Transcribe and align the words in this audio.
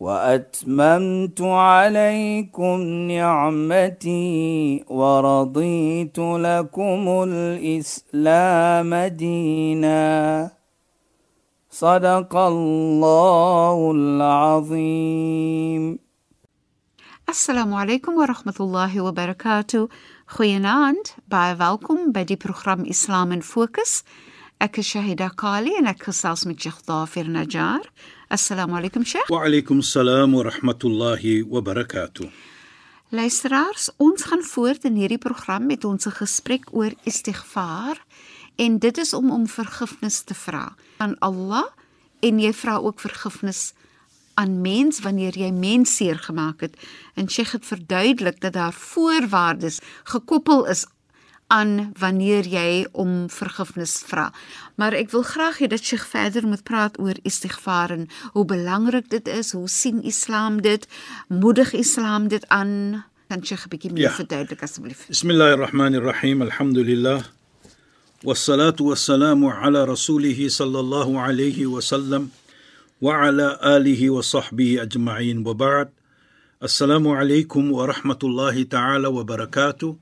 وأتممت 0.00 1.40
عليكم 1.40 2.82
نعمتي 2.82 4.84
ورضيت 4.88 6.18
لكم 6.18 7.24
الإسلام 7.28 8.94
دينا. 8.94 10.50
صدق 11.70 12.36
الله 12.36 13.92
العظيم. 13.94 15.98
السلام 17.28 17.74
عليكم 17.74 18.12
ورحمة 18.12 18.54
الله 18.60 19.00
وبركاته. 19.00 19.88
خيناند 20.26 21.06
باي 21.28 21.56
فالكم 21.56 22.12
بدي 22.12 22.36
بروخرام 22.36 22.86
اسلام 22.86 23.40
فوكس 23.40 24.04
اك 24.62 24.80
شهيدا 24.80 25.28
كالي 25.28 25.78
انك 25.78 26.02
خصاص 26.02 26.46
من 26.46 26.58
شيخ 26.58 26.78
ظافر 26.86 27.26
نجار 27.26 27.90
Assalamu 28.30 28.76
alaykum 28.76 29.06
Sheikh. 29.06 29.30
Wa 29.30 29.46
alaykum 29.46 29.82
salaam 29.82 30.34
wa 30.34 30.42
rahmatullahi 30.42 31.44
wa 31.48 31.62
barakatuh. 31.62 32.28
Luisteraars, 33.10 33.88
ons 33.96 34.22
gaan 34.22 34.42
voort 34.44 34.84
in 34.84 34.98
hierdie 35.00 35.16
program 35.18 35.64
met 35.64 35.86
ons 35.88 36.04
gesprek 36.12 36.68
oor 36.76 36.92
istighfar 37.08 37.96
en 38.60 38.76
dit 38.84 39.00
is 39.00 39.14
om 39.16 39.30
om 39.32 39.46
vergifnis 39.48 40.20
te 40.28 40.36
vra 40.36 40.74
aan 41.00 41.16
Allah 41.24 41.64
en 42.20 42.42
jy 42.44 42.52
vra 42.52 42.76
ook 42.84 43.00
vergifnis 43.00 43.72
aan 44.36 44.60
mens 44.60 45.00
wanneer 45.00 45.32
jy 45.32 45.48
mens 45.48 45.96
seer 45.96 46.20
gemaak 46.20 46.60
het. 46.60 46.76
En 47.16 47.32
Sheikh 47.32 47.56
het 47.56 47.64
verduidelik 47.64 48.42
dat 48.44 48.52
daar 48.52 48.76
voorwaardes 48.76 49.80
gekoppel 50.04 50.66
is 50.68 50.84
aan 51.47 51.91
wanneer 51.99 52.45
jy 52.47 52.87
om 52.91 53.29
vergifnis 53.29 53.93
vra. 54.09 54.31
Maar 54.75 54.93
ek 54.93 55.11
wil 55.11 55.21
graag 55.23 55.57
hê 55.61 55.67
dat 55.67 55.83
Sheikh 55.85 56.05
verder 56.09 56.47
moet 56.47 56.63
praat 56.63 56.99
oor 56.99 57.17
istighfar 57.21 57.91
en 57.91 58.07
hoe 58.33 58.45
belangrik 58.45 59.09
dit 59.09 59.27
is, 59.27 59.51
hoe 59.51 59.67
sien 59.69 60.03
Islam 60.03 60.61
dit? 60.61 60.87
Moedig 61.29 61.73
Islam 61.73 62.27
dit 62.27 62.47
aan? 62.47 63.03
Kan 63.29 63.45
Sheikh 63.45 63.65
'n 63.65 63.69
bietjie 63.69 63.91
meer 63.91 64.01
Ja. 64.09 64.11
verduidelik 64.11 64.61
asseblief? 64.63 65.05
Bismillahirrahmanirrahim. 65.07 66.41
Alhamdulillah. 66.41 67.21
والصلاة 68.23 68.79
والسلام 68.79 69.45
على 69.45 69.83
رسوله 69.83 70.39
صلى 70.47 70.79
الله 70.79 71.19
عليه 71.21 71.65
وسلم 71.65 72.29
وعلى 73.01 73.59
آله 73.63 74.09
وصحبه 74.09 74.81
أجمعين 74.81 75.47
وبعد 75.47 75.89
السلام 76.63 77.07
عليكم 77.07 77.71
ورحمة 77.71 78.21
الله 78.23 78.63
تعالى 78.63 79.07
وبركاته 79.07 79.95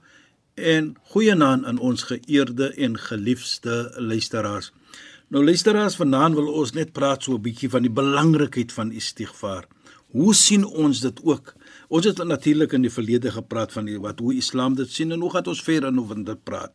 en 0.56 0.94
goeienaand 1.12 1.64
aan 1.64 1.78
ons 1.78 2.02
geëerde 2.08 2.72
en 2.74 2.96
geliefde 2.98 3.92
luisteraars. 3.96 4.72
Nou 5.28 5.44
luisteraars, 5.44 5.96
vanaand 5.96 6.34
wil 6.38 6.48
ons 6.52 6.72
net 6.72 6.92
praat 6.96 7.22
so 7.22 7.34
'n 7.34 7.42
bietjie 7.42 7.68
van 7.70 7.82
die 7.82 7.90
belangrikheid 7.90 8.72
van 8.72 8.92
istighfar. 8.92 9.66
Hoe 10.10 10.34
sien 10.34 10.64
ons 10.64 11.00
dit 11.00 11.22
ook? 11.22 11.54
Ons 11.88 12.04
het 12.04 12.24
natuurlik 12.24 12.72
in 12.72 12.82
die 12.82 12.90
verlede 12.90 13.30
gepraat 13.30 13.72
van 13.72 13.84
die, 13.84 13.98
wat 14.00 14.18
hoe 14.18 14.34
Islam 14.34 14.74
dit 14.74 14.90
sien 14.90 15.12
en 15.12 15.20
hoe 15.20 15.30
gaan 15.30 15.46
ons 15.46 15.62
verder 15.62 15.92
nou 15.92 16.06
van 16.06 16.24
dit 16.24 16.44
praat. 16.44 16.72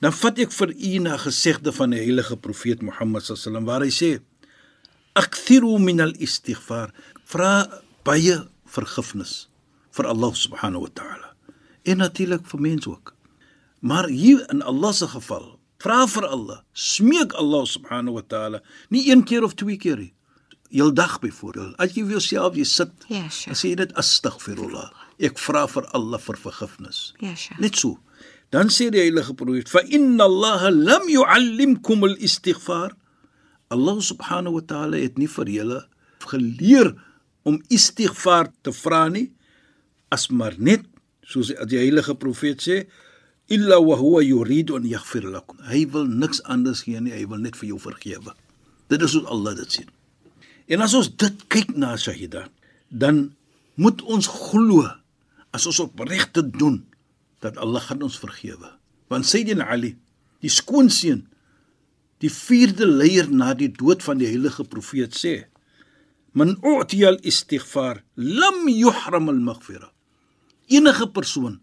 Dan 0.00 0.12
vat 0.12 0.38
ek 0.38 0.52
vir 0.52 0.74
u 0.74 0.98
na 0.98 1.16
gesegde 1.16 1.72
van 1.72 1.90
die 1.90 2.00
heilige 2.00 2.36
profeet 2.36 2.82
Mohammed 2.82 3.22
sallam 3.22 3.64
waar 3.64 3.80
hy 3.80 3.90
sê: 3.90 4.20
"Akthiru 5.12 5.78
min 5.78 6.00
al-istighfar." 6.00 6.92
Vra 7.24 7.82
baie 8.04 8.48
vergifnis 8.66 9.48
vir 9.90 10.06
Allah 10.06 10.34
subhanahu 10.34 10.82
wa 10.82 10.88
ta'ala. 10.94 11.29
En 11.84 11.96
natuurlik 11.96 12.44
vir 12.46 12.60
mense 12.60 12.88
ook. 12.90 13.14
Maar 13.80 14.08
hier 14.08 14.44
in 14.52 14.62
Allah 14.62 14.92
se 14.92 15.06
geval, 15.08 15.58
vra 15.80 16.06
vir 16.06 16.26
Allah, 16.28 16.60
smeek 16.72 17.32
Allah 17.32 17.64
subhanahu 17.66 18.14
wa 18.18 18.22
ta'ala, 18.28 18.60
nie 18.90 19.06
een 19.10 19.24
keer 19.24 19.44
of 19.44 19.54
twee 19.54 19.76
keer 19.80 19.96
nie. 19.96 20.12
Heeldag 20.70 21.18
byvoorbeeld. 21.20 21.74
As 21.82 21.94
jy 21.96 22.04
vir 22.04 22.10
jouself 22.18 22.54
jy 22.54 22.64
sit, 22.64 22.90
Ja, 23.08 23.20
dan 23.24 23.30
Sheikh. 23.30 23.56
sê 23.58 23.68
jy 23.72 23.74
dit 23.80 23.94
astaghfirullah. 23.98 24.90
Ek 25.18 25.38
vra 25.38 25.64
vir 25.66 25.88
Allah 25.96 26.18
vir 26.18 26.36
vergifnis. 26.36 27.14
Ja, 27.20 27.34
Sheikh. 27.34 27.58
Net 27.58 27.76
so. 27.76 27.98
Dan 28.50 28.68
sê 28.68 28.90
die 28.90 29.00
heilige 29.00 29.34
profeet: 29.34 29.68
"Fa 29.68 29.80
inna 29.88 30.24
Allah 30.24 30.70
lam 30.70 31.08
yu'allimkum 31.08 32.04
al-istighfar." 32.04 32.92
Allah 33.70 34.00
subhanahu 34.00 34.52
wa 34.54 34.60
ta'ala 34.60 34.96
het 34.98 35.18
nie 35.18 35.26
vir 35.28 35.46
julle 35.46 35.86
geleer 36.26 36.94
om 37.44 37.60
istighfar 37.68 38.50
te 38.62 38.72
vra 38.72 39.08
nie, 39.08 39.30
as 40.10 40.28
maar 40.30 40.54
net 40.58 40.82
soos 41.30 41.52
die 41.70 41.78
heilige 41.78 42.16
profeet 42.18 42.62
sê, 42.64 42.82
illa 43.50 43.80
wa 43.82 43.96
huwa 43.98 44.22
yuridu 44.22 44.76
an 44.78 44.86
yaghfir 44.86 45.26
lakum. 45.26 45.58
Hy 45.70 45.84
wil 45.92 46.06
niks 46.06 46.42
anders 46.50 46.84
gee 46.86 47.00
nie, 47.02 47.14
hy 47.14 47.26
wil 47.30 47.42
net 47.42 47.58
vir 47.58 47.72
jou 47.72 47.80
vergewe. 47.82 48.34
Dit 48.90 49.02
is 49.06 49.16
hoe 49.18 49.26
Allah 49.30 49.56
dit 49.58 49.78
sien. 49.78 49.90
En 50.70 50.82
as 50.84 50.94
ons 50.94 51.08
dit 51.10 51.44
kyk 51.50 51.74
na 51.78 51.96
Shahida, 51.98 52.46
dan 52.90 53.30
moet 53.80 54.02
ons 54.02 54.26
glo 54.30 54.86
as 55.54 55.66
ons 55.66 55.82
opregte 55.82 56.44
doen 56.46 56.82
dat 57.42 57.58
Allah 57.58 57.82
gaan 57.82 58.02
ons 58.06 58.18
vergewe. 58.22 58.70
Want 59.10 59.26
Sayyidina 59.26 59.66
Ali, 59.72 59.96
die 60.42 60.52
skoonseun, 60.52 61.24
die 62.22 62.30
vierde 62.30 62.86
leier 62.86 63.30
na 63.32 63.54
die 63.56 63.70
dood 63.72 64.04
van 64.04 64.20
die 64.20 64.28
heilige 64.28 64.66
profeet 64.68 65.16
sê: 65.16 65.34
"Man 66.36 66.58
u'tiya 66.62 67.16
al-istighfar 67.16 68.04
lam 68.14 68.68
yuhram 68.68 69.32
al-maghfira." 69.32 69.90
Enige 70.70 71.08
persoon 71.10 71.58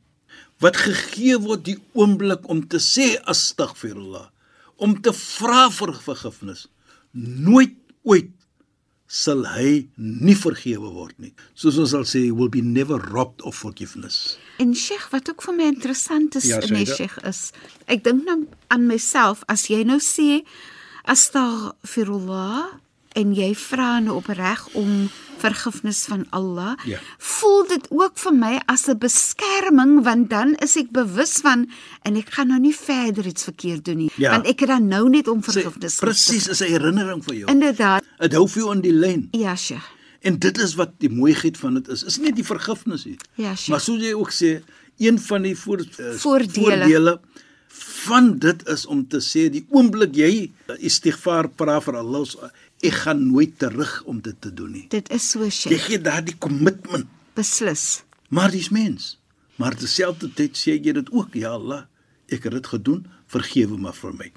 wat 0.63 0.77
gegee 0.81 1.37
word 1.41 1.65
die 1.67 1.77
oomblik 1.97 2.47
om 2.49 2.63
te 2.69 2.79
sê 2.81 3.11
astaghfirullah, 3.29 4.25
om 4.81 4.95
te 5.01 5.13
vra 5.13 5.67
vir 5.73 5.93
vergifnis, 6.01 6.65
nooit 7.13 7.75
ooit 8.07 8.33
sal 9.07 9.45
hy 9.47 9.87
nie 9.95 10.35
vergewe 10.35 10.89
word 10.91 11.15
nie. 11.23 11.31
Soos 11.55 11.77
ons 11.79 11.93
sal 11.93 12.03
sê, 12.09 12.25
he 12.25 12.33
will 12.35 12.51
be 12.51 12.61
never 12.61 12.99
robbed 13.13 13.41
of 13.47 13.55
forgiveness. 13.55 14.35
En 14.59 14.73
Sheikh, 14.75 15.07
wat 15.13 15.29
ook 15.31 15.45
vir 15.45 15.55
my 15.55 15.69
interessant 15.71 16.35
is 16.35 16.49
Ja, 16.49 16.59
in 16.59 16.75
die 16.75 16.83
Shaida. 16.83 16.97
Sheikh 16.97 17.17
is, 17.29 17.41
ek 17.87 18.03
dink 18.03 18.25
nou 18.27 18.41
aan 18.73 18.89
myself 18.89 19.45
as 19.47 19.69
jy 19.71 19.85
nou 19.87 20.01
sê 20.03 20.41
astaghfirullah 21.07 22.81
en 23.17 23.33
jy 23.35 23.53
vra 23.57 23.97
nou 24.03 24.17
opreg 24.21 24.67
om 24.77 25.07
vergifnis 25.37 25.99
van 26.09 26.25
Allah, 26.33 26.75
Ja. 26.85 26.97
voel 27.19 27.67
dit 27.67 27.87
ook 27.93 28.17
vir 28.17 28.33
my 28.33 28.61
as 28.67 28.87
'n 28.87 28.97
beskerming 28.97 30.03
want 30.03 30.29
dan 30.29 30.55
is 30.63 30.75
ek 30.77 30.91
bewus 30.91 31.37
van 31.41 31.67
en 32.03 32.15
ek 32.15 32.29
gaan 32.33 32.47
nou 32.47 32.59
nie 32.59 32.73
verder 32.75 33.25
iets 33.25 33.43
verkeerd 33.43 33.85
doen 33.85 33.97
nie, 33.97 34.11
Ja. 34.17 34.31
want 34.31 34.47
ek 34.47 34.59
het 34.59 34.69
dan 34.69 34.87
nou 34.87 35.09
net 35.09 35.27
om 35.27 35.43
vergifnis. 35.43 35.95
Presies, 35.99 36.47
is 36.47 36.61
'n 36.61 36.71
herinnering 36.71 37.23
vir 37.23 37.35
jou. 37.35 37.49
Inderdaad. 37.51 38.03
Dit 38.19 38.33
hou 38.33 38.47
vir 38.47 38.63
jou 38.63 38.73
in 38.75 38.81
die 38.81 38.93
lyn. 38.93 39.27
Ja, 39.31 39.55
Sheikh. 39.55 39.83
En 40.21 40.39
dit 40.39 40.57
is 40.57 40.73
wat 40.75 40.91
die 40.99 41.09
mooiheid 41.09 41.57
van 41.57 41.73
dit 41.73 41.87
is. 41.87 42.03
Is 42.03 42.17
nie 42.17 42.33
die 42.33 42.43
vergifnis 42.45 43.05
nie. 43.05 43.17
Ja, 43.35 43.55
Sheikh. 43.55 43.69
Maar 43.69 43.81
soos 43.81 44.01
jy 44.01 44.13
ook 44.13 44.31
sê, 44.31 44.61
een 44.97 45.19
van 45.19 45.41
die 45.41 45.55
voor, 45.55 45.79
uh, 45.79 46.13
Voordele. 46.13 46.53
voordele 46.65 47.19
van 48.07 48.37
dit 48.39 48.67
is 48.67 48.85
om 48.85 49.07
te 49.07 49.17
sê 49.19 49.49
die 49.51 49.65
oomblik 49.69 50.15
jy 50.15 50.51
uh, 50.69 50.75
istighfar 50.79 51.49
vra 51.55 51.79
vir 51.81 51.95
Allah, 51.97 52.25
ek 52.85 52.93
gaan 53.03 53.23
nooit 53.31 53.57
terug 53.59 54.03
om 54.05 54.19
dit 54.21 54.35
te 54.41 54.51
doen 54.53 54.71
nie. 54.71 54.85
Dit 54.89 55.09
is 55.13 55.29
so 55.31 55.43
Jy 55.43 55.49
Sheikh. 55.49 55.85
gee 55.87 56.01
daardie 56.01 56.35
kommitment. 56.37 57.07
Beslis. 57.37 58.03
Maar 58.29 58.51
dis 58.51 58.69
mens. 58.69 59.17
Maar 59.57 59.75
terselfdertyd 59.75 60.57
sê 60.57 60.75
jy 60.77 60.93
dit 60.93 61.09
ook, 61.11 61.33
ja 61.33 61.55
Allah, 61.57 61.85
ek 62.29 62.43
het 62.43 62.53
dit 62.53 62.67
gedoen, 62.67 63.05
vergewe 63.27 63.77
maar 63.81 63.95
vir 63.97 64.13
my. 64.13 64.31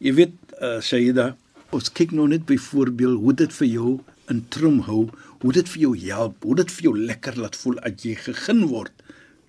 Jy 0.00 0.12
weet, 0.14 0.34
uh, 0.62 0.78
Sayyida, 0.80 1.36
ons 1.72 1.90
kyk 1.92 2.12
nou 2.16 2.26
net 2.28 2.46
byvoorbeeld 2.48 3.20
hoe 3.20 3.34
dit 3.34 3.52
vir 3.52 3.68
jou 3.68 3.92
in 4.32 4.40
trom 4.48 4.80
hou, 4.86 5.08
hoe 5.42 5.52
dit 5.52 5.68
vir 5.68 5.80
jou 5.82 5.92
help, 6.06 6.42
hoe 6.44 6.56
dit 6.56 6.70
vir 6.70 6.82
jou 6.88 6.94
lekker 6.98 7.36
laat 7.42 7.56
voel 7.58 7.78
as 7.84 8.04
jy 8.04 8.14
gegeen 8.16 8.66
word 8.70 8.92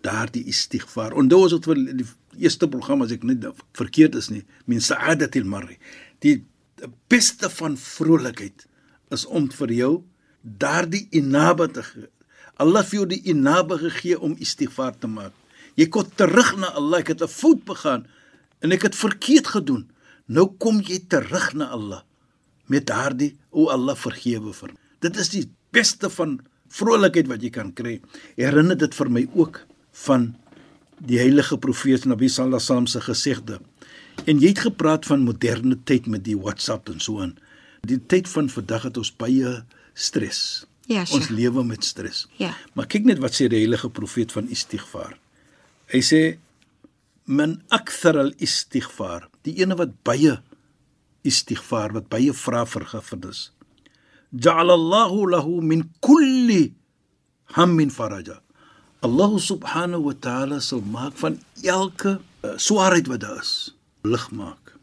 daardie 0.03 0.43
istighfar. 0.51 1.13
Onthou 1.15 1.45
as 1.45 1.53
dit 1.55 1.67
vir 1.69 1.79
die 2.01 2.07
eerste 2.43 2.67
program 2.67 3.05
as 3.05 3.13
ek 3.15 3.23
net 3.23 3.45
verkeerd 3.77 4.17
is 4.19 4.29
nie, 4.33 4.43
min 4.67 4.81
sa'adatil 4.83 5.45
mar'i. 5.47 5.77
Die 6.25 6.41
beste 7.07 7.49
van 7.49 7.77
vrolikheid 7.77 8.65
is 9.13 9.25
om 9.25 9.49
vir 9.51 9.71
jou 9.71 9.93
daardie 10.41 11.07
inabe 11.11 11.69
te 11.71 11.83
gee. 11.83 12.09
Allah 12.61 12.83
vir 12.85 12.99
jou 12.99 13.07
die 13.09 13.21
inabe 13.31 13.77
gegee 13.81 14.19
om 14.19 14.35
istighfar 14.39 14.93
te 14.99 15.07
maak. 15.07 15.33
Jy 15.79 15.87
kom 15.89 16.09
terug 16.19 16.53
na 16.61 16.69
Allah, 16.77 16.99
ek 16.99 17.13
het 17.15 17.21
'n 17.23 17.27
fout 17.27 17.65
begaan 17.65 18.05
en 18.61 18.71
ek 18.71 18.83
het 18.83 18.95
verkeerd 18.95 19.47
gedoen. 19.47 19.89
Nou 20.27 20.47
kom 20.57 20.81
jy 20.81 20.99
terug 21.07 21.53
na 21.53 21.69
Allah 21.69 22.03
met 22.67 22.85
daardie 22.85 23.35
o 23.51 23.67
Allah 23.69 23.95
vergewe 23.95 24.53
vir. 24.53 24.71
Dit 24.99 25.17
is 25.17 25.29
die 25.29 25.49
beste 25.71 26.09
van 26.09 26.39
vrolikheid 26.69 27.27
wat 27.27 27.41
jy 27.41 27.49
kan 27.49 27.73
kry. 27.73 28.01
Herinner 28.37 28.77
dit 28.77 28.95
vir 28.95 29.09
my 29.09 29.27
ook 29.35 29.65
van 30.05 30.35
die 30.99 31.19
heilige 31.19 31.57
profeet 31.57 32.05
Nabi 32.05 32.29
sallallahu 32.29 32.55
alaihi 32.55 32.67
wasallam 32.67 32.87
se 32.87 33.01
gesegde. 33.01 33.59
En 34.25 34.39
jy 34.39 34.53
het 34.53 34.63
gepraat 34.67 35.05
van 35.05 35.23
moderne 35.27 35.77
tyd 35.83 36.05
met 36.07 36.23
die 36.23 36.37
WhatsApp 36.39 36.89
en 36.89 36.99
so 37.03 37.19
aan. 37.21 37.35
Die 37.83 37.99
tyd 37.99 38.29
van 38.31 38.49
vandag 38.49 38.83
het 38.87 38.97
ons 38.97 39.11
baie 39.19 39.63
stres. 39.93 40.65
Ja, 40.87 40.99
Ons 40.99 41.09
Sheikh. 41.27 41.29
lewe 41.35 41.63
met 41.63 41.83
stres. 41.83 42.27
Ja. 42.39 42.53
Maar 42.73 42.87
kyk 42.91 43.05
net 43.07 43.19
wat 43.23 43.35
sê 43.35 43.47
die 43.51 43.59
heilige 43.63 43.89
profeet 43.89 44.31
van 44.35 44.47
istighfar. 44.51 45.17
Hy 45.91 45.99
sê 46.03 46.21
man 47.25 47.61
akthar 47.71 48.17
al 48.19 48.31
istighfar, 48.43 49.29
die 49.47 49.55
ene 49.63 49.75
wat 49.79 49.93
baie 50.03 50.41
istighfar, 51.23 51.93
wat 51.95 52.09
baie 52.11 52.33
vra 52.35 52.65
vergifnis. 52.67 53.51
Ja'ala 54.33 54.73
Allahu 54.75 55.27
lahu 55.31 55.61
min 55.61 55.85
kulli 56.03 56.73
hammin 57.55 57.91
faraja. 57.91 58.39
Allah 59.03 59.31
subhanahu 59.39 60.03
wa 60.09 60.13
ta'ala 60.19 60.59
sal 60.63 60.81
maak 60.81 61.15
van 61.19 61.39
elke 61.63 62.17
uh, 62.43 62.55
swaarheid 62.57 63.07
wat 63.11 63.19
daar 63.23 63.39
is, 63.43 63.73
lig 64.03 64.31
maak. 64.31 64.75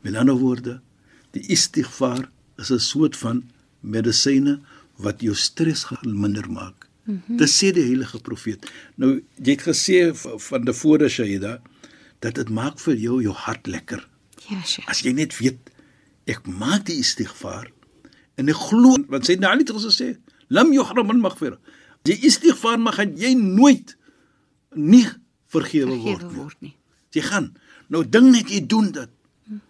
Met 0.00 0.16
ander 0.16 0.36
woorde, 0.36 0.80
die 1.36 1.44
istighfar 1.52 2.28
is 2.56 2.70
'n 2.70 2.78
soort 2.78 3.16
van 3.16 3.44
medisyne 3.80 4.60
wat 4.96 5.20
jou 5.20 5.34
stres 5.34 5.86
minder 6.02 6.50
maak. 6.50 6.88
Mm 7.04 7.22
-hmm. 7.26 7.36
Dit 7.36 7.48
sê 7.48 7.72
die 7.72 7.84
heilige 7.84 8.20
profeet. 8.20 8.70
Nou 8.94 9.22
jy 9.42 9.50
het 9.50 9.62
gesê 9.62 10.14
van 10.48 10.64
tevore 10.64 11.08
Shaida 11.08 11.60
dat 12.18 12.34
dit 12.34 12.48
maak 12.48 12.78
vir 12.78 12.96
jou 12.96 13.22
jou 13.22 13.34
hart 13.34 13.66
lekker. 13.66 14.08
Ja, 14.48 14.62
Sheikh. 14.62 14.88
As 14.88 15.00
jy 15.00 15.12
net 15.12 15.36
weet 15.38 15.70
ek 16.24 16.46
maak 16.46 16.86
die 16.86 16.98
istighfar 16.98 17.70
en 18.34 18.48
ek 18.48 18.56
glo 18.56 18.96
want 19.08 19.26
het 19.26 19.40
nou 19.40 19.52
al 19.52 19.60
iets 19.60 19.72
gesê, 19.72 20.16
lam 20.48 20.72
yuhram 20.72 21.06
min 21.06 21.20
maghfira. 21.20 21.58
Die 22.02 22.18
istighfar 22.26 22.78
mag 22.78 22.96
jy 22.96 23.34
nooit 23.34 23.96
nie 24.74 25.06
vergewe 25.46 25.96
word 25.96 26.32
word 26.34 26.56
nie. 26.60 26.76
Jy 27.14 27.22
gaan 27.22 27.52
nou 27.94 28.02
ding 28.16 28.30
net 28.34 28.50
jy 28.50 28.64
doen 28.66 28.90
dit. 28.92 29.10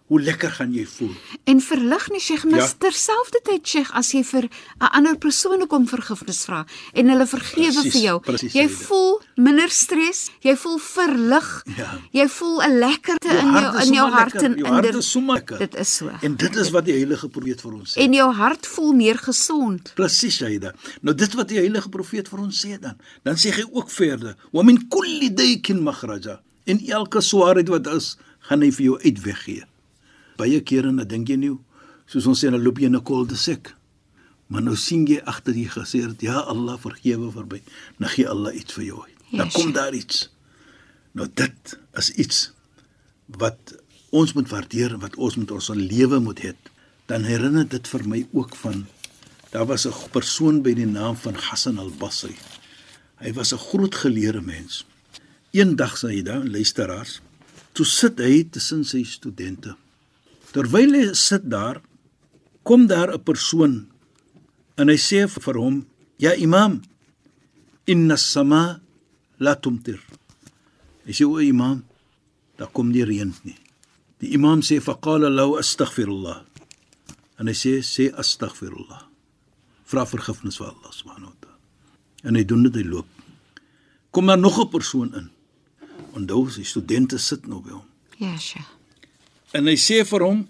Hoe 0.07 0.21
lekker 0.21 0.51
gaan 0.55 0.71
jy 0.71 0.85
voel? 0.87 1.11
En 1.51 1.59
verlig 1.59 2.03
nie 2.13 2.19
Sheikh, 2.21 2.45
maar 2.45 2.59
Ja. 2.61 2.67
terselfdertyd 2.79 3.67
Sheikh, 3.67 3.89
as 3.91 4.11
jy 4.13 4.21
vir 4.23 4.43
'n 4.45 4.85
ander 4.97 5.17
persoon 5.17 5.61
ook 5.61 5.73
om 5.73 5.87
vergifnis 5.87 6.45
vra 6.45 6.65
en 6.93 7.09
hulle 7.09 7.25
vergewe 7.27 7.73
Presies, 7.73 7.91
vir 7.91 8.01
jou, 8.01 8.19
presies, 8.19 8.53
jy 8.53 8.67
voel 8.69 9.21
minder 9.35 9.69
stres, 9.69 10.29
jy 10.41 10.55
voel 10.55 10.77
verlig. 10.79 11.63
Ja. 11.77 11.99
Jy 12.11 12.27
voel 12.29 12.61
'n 12.61 12.79
lekkerte 12.79 13.29
in 13.29 13.47
hart 13.47 13.73
jou 13.73 13.87
in 13.87 13.93
jou 13.93 14.09
hart 14.11 14.35
en 14.35 14.53
Jou 14.55 14.67
in 14.67 14.73
hart 14.73 14.83
dit- 14.85 14.95
is 14.95 15.11
sommer 15.11 15.35
lekker. 15.35 15.57
Dit 15.59 15.75
is 15.75 15.95
so. 15.95 16.09
En 16.21 16.35
dit 16.35 16.55
is 16.55 16.69
wat 16.69 16.85
die 16.85 16.93
heilige 16.93 17.27
profeet 17.29 17.61
vir 17.61 17.73
ons 17.73 17.91
sê. 17.91 17.97
En 18.01 18.13
jou 18.13 18.31
hart 18.33 18.67
voel 18.67 18.93
meer 18.93 19.17
gesond. 19.17 19.91
Presies, 19.95 20.35
Shaida. 20.37 20.73
Nou 21.01 21.15
dit 21.15 21.33
wat 21.33 21.47
die 21.47 21.57
heilige 21.57 21.89
profeet 21.89 22.27
vir 22.29 22.39
ons 22.39 22.65
sê 22.65 22.79
dan. 22.79 22.95
Dan 23.23 23.35
sê 23.35 23.51
hy 23.51 23.63
ook 23.71 23.89
verder: 23.91 24.35
"Wa 24.53 24.61
min 24.63 24.87
kulli 24.87 25.33
daykin 25.33 25.81
makhraja." 25.83 26.39
En 26.65 26.79
elke 26.89 27.21
swaarheid 27.21 27.67
wat 27.69 27.87
is, 27.87 28.17
gaan 28.39 28.61
hy 28.61 28.71
vir 28.71 28.85
jou 28.85 28.97
uitweg 29.03 29.43
gee. 29.43 29.63
Baie 30.37 30.59
kere 30.61 30.91
dan 30.95 31.07
dink 31.07 31.29
jy 31.29 31.37
nie, 31.37 31.53
soos 32.07 32.25
ons 32.25 32.43
sê, 32.43 32.49
dan 32.51 32.61
loop 32.63 32.77
jy 32.81 32.85
in 32.85 32.95
'n 32.95 33.03
kolde 33.03 33.35
sek. 33.35 33.73
Maar 34.47 34.61
nou 34.61 34.75
sien 34.75 35.05
jy 35.07 35.21
agter 35.25 35.53
jy 35.53 35.65
gesê 35.69 36.01
het, 36.05 36.21
"Ja 36.21 36.39
Allah, 36.39 36.77
vergewe 36.79 37.31
verby." 37.31 37.61
Dan 37.99 38.09
gee 38.09 38.27
Allah 38.29 38.53
iets 38.55 38.73
vir 38.73 38.83
jou. 38.83 39.03
Dan 39.31 39.45
Ja, 39.45 39.51
kom 39.51 39.61
Sheikh. 39.61 39.73
daar 39.73 39.93
iets. 39.93 40.29
Nou 41.13 41.27
dit 41.33 41.79
is 41.93 42.09
iets 42.11 42.51
wat 43.25 43.75
ons 44.11 44.33
moet 44.33 44.49
waardeer 44.49 44.93
en 44.93 44.99
wat 44.99 45.15
ons 45.15 45.35
met 45.35 45.51
ons 45.51 45.69
lewe 45.69 46.19
moet 46.19 46.39
hê. 46.39 46.53
Dan 47.07 47.23
herinner 47.23 47.67
dit 47.67 47.87
vir 47.87 48.07
my 48.07 48.27
ook 48.33 48.55
van 48.55 48.85
daar 49.51 49.65
was 49.65 49.85
'n 49.87 50.09
persoon 50.11 50.61
by 50.61 50.73
die 50.73 50.85
naam 50.85 51.15
van 51.15 51.33
Hassan 51.35 51.77
al-Basri. 51.79 52.35
Hy 53.17 53.33
was 53.33 53.53
'n 53.53 53.57
groot 53.57 53.95
geleerde 53.95 54.41
mens. 54.41 54.85
Eendag 55.55 55.95
sê 55.95 56.17
hy 56.17 56.21
dan 56.27 56.49
luisteraars, 56.51 57.21
toe 57.75 57.85
sit 57.87 58.19
hy 58.19 58.43
tussen 58.51 58.83
sy 58.83 59.05
studente. 59.07 59.75
Terwyl 60.51 60.95
hy 60.97 61.03
sit 61.15 61.47
daar, 61.51 61.79
kom 62.67 62.87
daar 62.91 63.13
'n 63.13 63.23
persoon 63.23 63.73
en 64.77 64.87
hy 64.91 64.97
sê 64.99 65.27
vir 65.27 65.55
hom: 65.55 65.85
"Ja 66.19 66.33
imam, 66.35 66.81
inna 67.87 68.13
as-sama 68.13 68.81
la 69.39 69.55
tumtir." 69.55 69.99
Hy 71.05 71.13
sê 71.13 71.23
o 71.23 71.39
imam, 71.39 71.83
daar 72.57 72.71
kom 72.73 72.89
nie 72.91 73.05
reën 73.05 73.33
nie. 73.43 73.57
Die 74.19 74.33
imam 74.33 74.61
sê 74.61 74.79
faqala 74.81 75.29
lahu 75.29 75.57
astaghfirullah. 75.57 76.39
En 77.39 77.47
hy 77.47 77.53
sê 77.53 77.83
sê 77.83 78.11
astaghfirullah. 78.13 79.03
Vra 79.85 80.05
vergifnis 80.05 80.57
vir 80.57 80.67
Allah 80.67 80.91
subhanahu 80.91 81.31
wa 81.31 81.37
taala. 81.41 81.59
En 82.23 82.35
hy 82.35 82.43
doen 82.43 82.63
dit 82.63 82.75
hy 82.75 82.83
loop. 82.83 83.07
Kom 84.11 84.25
daar 84.25 84.37
nog 84.37 84.59
'n 84.59 84.69
persoon 84.69 85.13
in. 85.13 85.34
Onthou, 86.15 86.49
sy 86.49 86.63
studente 86.63 87.19
sit 87.19 87.47
nou 87.47 87.61
by 87.63 87.75
hom. 87.75 87.87
Ja, 88.21 88.35
Sheikh. 88.39 88.71
En 89.55 89.67
hy 89.67 89.75
sê 89.79 90.01
vir 90.07 90.23
hom 90.23 90.45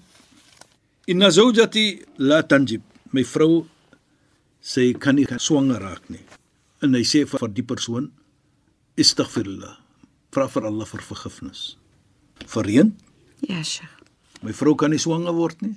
inna 1.09 1.31
zawjati 1.33 1.85
la 2.21 2.41
tanjib. 2.45 2.83
My 3.13 3.23
vrou 3.25 3.65
sy 4.65 4.91
kan 4.97 5.17
nie 5.17 5.25
swanger 5.41 5.81
raak 5.81 6.09
nie. 6.09 6.23
En 6.83 6.93
hy 6.97 7.03
sê 7.05 7.23
vir 7.29 7.49
die 7.53 7.65
persoon 7.65 8.11
istaghfirullah. 8.97 9.75
Vra 10.35 10.47
vir 10.51 10.69
Allah 10.69 10.89
vir 10.89 11.03
vergifnis. 11.05 11.75
Verreën 12.51 12.93
Ja, 13.45 13.61
Sheikh. 13.63 13.91
My 14.41 14.53
vrou 14.53 14.75
kan 14.77 14.93
nie 14.93 15.01
swanger 15.01 15.33
word 15.33 15.61
nie. 15.61 15.75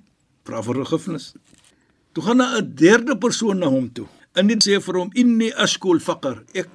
Vra 0.49 0.63
vir 0.65 0.83
vergifnis. 0.83 1.33
Toe 2.13 2.25
gaan 2.25 2.43
'n 2.43 2.75
derde 2.75 3.17
persoon 3.17 3.59
na 3.59 3.69
hom 3.69 3.91
toe. 3.91 4.09
En 4.35 4.47
dit 4.47 4.59
sê 4.59 4.81
vir 4.81 4.95
hom 4.95 5.11
inni 5.15 5.53
ashkul 5.53 6.01
faqr. 6.01 6.45
Ek 6.55 6.69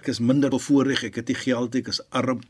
ek 0.00 0.08
is 0.14 0.20
minder 0.24 0.50
bevoorreg, 0.52 1.04
ek 1.10 1.20
het 1.20 1.28
nie 1.28 1.36
geld, 1.36 1.76
ek 1.76 1.90
is 1.92 2.00
arm. 2.16 2.40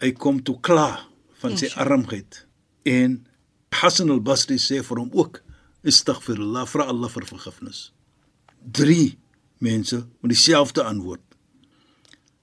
Hy 0.00 0.12
kom 0.16 0.38
toe 0.46 0.56
kla 0.62 1.02
van 1.42 1.56
Ja, 1.56 1.56
sy 1.64 1.68
sure. 1.72 1.84
armheid. 1.84 2.44
En 2.86 3.26
Hassan 3.74 4.10
al-Basri 4.10 4.56
sê 4.58 4.80
vir 4.86 4.98
hom 5.02 5.10
ook 5.12 5.42
istaghfirullah, 5.86 6.66
vra 6.70 6.86
Allah 6.92 7.10
vir 7.10 7.26
vergifnis. 7.26 7.90
3 8.72 9.16
mense 9.60 10.04
met 10.22 10.30
dieselfde 10.32 10.84
antwoord. 10.84 11.22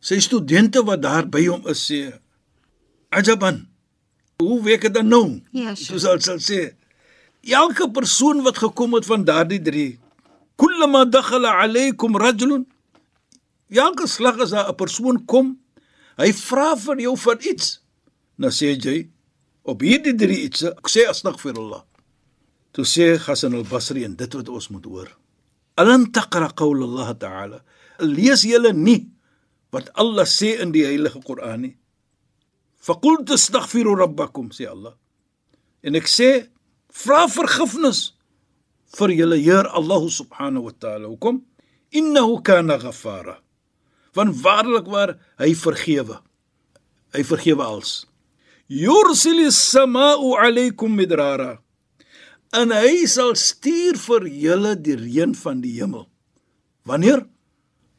Sy 0.02 0.20
studente 0.22 0.84
wat 0.86 1.02
daar 1.02 1.26
by 1.30 1.46
hom 1.48 1.66
is 1.68 1.82
sê 1.90 2.14
ajaban 3.10 3.66
Hoe 4.38 4.62
werk 4.62 4.84
dit 4.86 4.94
dan 4.94 5.08
nou? 5.10 5.42
Ja, 5.52 5.74
sure. 5.74 5.98
Soos 6.00 6.26
sal 6.28 6.38
sê. 6.38 6.76
Elke 7.42 7.88
persoon 7.90 8.44
wat 8.46 8.60
gekom 8.62 8.94
het 8.94 9.08
van 9.10 9.24
daardie 9.26 9.58
drie, 9.62 9.98
kullama 10.62 11.06
dakhala 11.10 11.56
alaykum 11.64 12.14
rajulun 12.22 12.68
Elke 13.70 14.08
slag 14.08 14.40
as 14.40 14.52
daar 14.52 14.70
'n 14.70 14.76
persoon 14.76 15.26
kom, 15.26 15.58
hy 16.18 16.32
vra 16.32 16.76
vir 16.76 17.00
jou 17.00 17.18
van 17.18 17.38
iets. 17.42 17.82
Nou 18.38 18.50
sê 18.50 18.78
jy 18.78 19.10
op 19.64 19.82
hierdie 19.82 20.16
drie 20.16 20.44
iets, 20.48 20.64
ek 20.64 20.88
sê 20.88 21.08
astaghfirullah. 21.08 21.84
Toe 22.72 22.86
sê 22.86 23.18
Hassan 23.18 23.54
al-Basri 23.54 24.04
en 24.06 24.16
dit 24.16 24.34
wat 24.34 24.50
ons 24.50 24.70
moet 24.70 24.86
hoor. 24.86 25.10
Alam 25.78 26.12
taqra 26.12 26.50
qawl 26.54 26.84
Allah 26.84 27.14
ta'ala. 27.18 27.60
Lees 28.00 28.44
julle 28.44 28.74
nie 28.74 29.10
wat 29.72 29.90
Allah 29.96 30.26
sê 30.26 30.62
in 30.62 30.72
die 30.72 30.86
heilige 30.86 31.22
Koran 31.26 31.62
nie. 31.62 31.78
Faqult 32.78 33.30
astaghfiru 33.32 33.96
rabbakum 33.98 34.50
sê 34.50 34.70
Allah. 34.70 34.94
En 35.84 35.96
ek 35.96 36.08
sê 36.08 36.30
vra 37.04 37.26
vergifnis 37.28 38.14
vir 38.98 39.10
julle 39.10 39.38
Heer 39.42 39.68
Allah 39.68 40.08
subhanahu 40.20 40.70
wa 40.70 40.76
ta'ala. 40.80 41.08
Hoekom? 41.08 41.42
Innahu 41.92 42.42
kana 42.44 42.78
ghaffara. 42.78 43.40
Want 44.18 44.42
waarlik 44.42 44.90
waar 44.90 45.16
hy 45.38 45.54
vergewe. 45.56 46.20
Hy 47.14 47.24
vergewe 47.24 47.64
als. 47.64 48.04
Yursilis 48.68 49.60
samaa'u 49.70 50.34
alaykum 50.42 50.98
midrara. 50.98 51.58
En 52.58 52.72
hy 52.74 53.06
sal 53.08 53.36
stuur 53.38 54.00
vir 54.02 54.28
julle 54.32 54.76
die 54.80 54.98
reën 54.98 55.36
van 55.38 55.62
die 55.62 55.78
hemel. 55.78 56.08
Wanneer? 56.88 57.26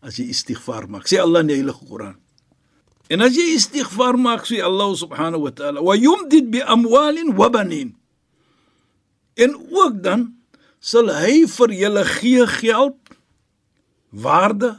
As 0.02 0.18
jy 0.18 0.28
istighfar 0.32 0.88
maak. 0.90 1.06
Sê 1.08 1.20
Allah 1.22 1.44
in 1.44 1.52
die 1.52 1.60
heilige 1.60 1.86
Koran. 1.86 2.16
En 3.08 3.24
as 3.24 3.36
jy 3.36 3.54
istighfar 3.56 4.18
maak, 4.20 4.44
sê 4.44 4.60
Allah 4.60 4.92
subhanahu 4.92 5.46
wa 5.46 5.52
ta'ala, 5.52 5.80
wa 5.80 5.94
yumdid 5.96 6.50
bi 6.52 6.60
amwalin 6.60 7.32
wa 7.36 7.48
banin. 7.48 7.94
En 9.40 9.54
ook 9.56 10.02
dan 10.04 10.26
sal 10.78 11.08
hy 11.16 11.46
vir 11.48 11.72
julle 11.72 12.04
gee 12.04 12.44
geld, 12.58 13.00
waarde 14.12 14.76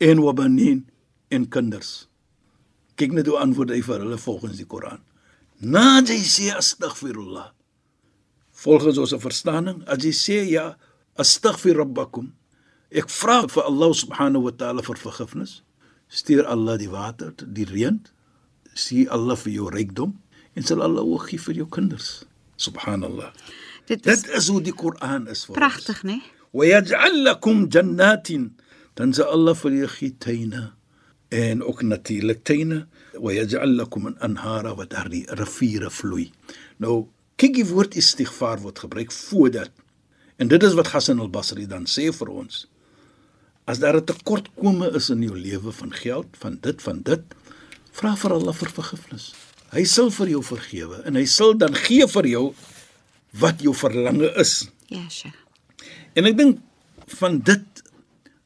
en 0.00 0.20
wa 0.24 0.32
banin 0.36 0.84
en 1.32 1.48
kinders. 1.48 2.06
Kyk 2.96 3.12
net 3.16 3.28
hoe 3.28 3.38
antwoord 3.40 3.74
hy 3.74 3.82
vir 3.84 4.02
hulle 4.04 4.18
volgens 4.20 4.56
die 4.60 4.68
Koran. 4.68 5.02
Na 5.60 6.00
jy 6.04 6.18
sê 6.24 6.50
astaghfirullah. 6.54 7.50
Volgens 8.56 8.98
ons 8.98 9.14
verstaaning, 9.20 9.82
as 9.88 10.04
jy 10.04 10.12
sê 10.16 10.38
ja, 10.48 10.70
astaghfir 11.20 11.76
rabbakum. 11.80 12.30
Ek 12.90 13.08
vra 13.12 13.42
vir 13.50 13.64
Allah 13.68 13.92
subhanahu 13.96 14.46
wa 14.48 14.52
ta'ala 14.52 14.84
vir 14.86 15.00
vergifnis. 15.00 15.60
Stuur 16.08 16.46
Allah 16.48 16.78
die 16.80 16.88
water, 16.92 17.32
die 17.40 17.66
reën. 17.68 17.98
Sien 18.76 19.08
Allah 19.12 19.36
vir 19.40 19.52
jou 19.56 19.68
rykdom 19.72 20.14
en 20.56 20.64
sal 20.64 20.84
Allah 20.84 21.04
ook 21.04 21.28
gee 21.30 21.40
vir 21.40 21.62
jou 21.62 21.68
kinders. 21.72 22.24
Subhanallah. 22.56 23.32
Dit 23.88 24.06
is 24.06 24.22
Dit 24.22 24.32
is 24.36 24.48
hoe 24.48 24.62
die 24.64 24.72
Koran 24.72 25.26
is 25.28 25.44
vir 25.44 25.56
ons. 25.56 25.58
pragtig, 25.60 26.02
né? 26.04 26.20
ويجعل 26.56 27.24
لكم 27.24 27.68
جنات 27.68 28.28
dan 28.99 29.13
sal 29.13 29.31
Allah 29.31 29.55
vir 29.55 29.71
julle 29.71 29.91
gee 29.95 30.15
tuine 30.19 30.63
en 31.31 31.63
ook 31.63 31.81
natuurlik 31.87 32.43
tuine 32.43 32.85
wa 33.13 33.31
yaj'al 33.31 33.75
lakum 33.79 34.09
an 34.11 34.17
anhara 34.19 34.75
wat 34.75 34.91
daar 34.91 35.09
die 35.09 35.23
riviere 35.39 35.89
vloei. 35.89 36.31
Nou 36.83 37.07
kyk 37.39 37.55
die 37.55 37.67
woord 37.69 37.95
istighfar 37.95 38.59
word 38.63 38.83
gebruik 38.83 39.13
voordat 39.15 39.71
en 40.37 40.51
dit 40.51 40.63
is 40.63 40.75
wat 40.75 40.91
Hassan 40.91 41.21
al-Basri 41.23 41.67
dan 41.69 41.87
sê 41.87 42.09
vir 42.11 42.33
ons. 42.33 42.65
As 43.65 43.79
daar 43.79 43.95
'n 43.97 44.05
tekortkome 44.05 44.91
is 44.95 45.09
in 45.09 45.21
jou 45.23 45.37
lewe 45.37 45.71
van 45.71 45.93
geld, 45.93 46.27
van 46.37 46.57
dit, 46.61 46.81
van 46.81 47.01
dit, 47.01 47.23
vra 47.91 48.15
vir 48.15 48.33
Allah 48.33 48.53
vir 48.53 48.69
vergifnis. 48.69 49.33
Hy 49.71 49.83
sal 49.83 50.11
vir 50.11 50.27
jou 50.27 50.43
vergewe 50.43 51.01
en 51.05 51.15
hy 51.15 51.25
sal 51.25 51.53
dan 51.57 51.73
gee 51.73 52.07
vir 52.07 52.27
jou 52.27 52.53
wat 53.39 53.61
jou 53.61 53.73
verlange 53.73 54.33
is. 54.35 54.67
Ja, 54.87 55.07
Sheikh. 55.09 55.37
En 56.13 56.25
ek 56.25 56.37
dink 56.37 56.59
van 57.19 57.39
dit 57.39 57.63